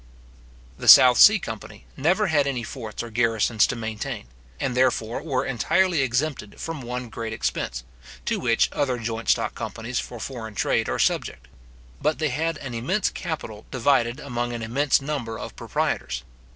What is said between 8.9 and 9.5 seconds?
joint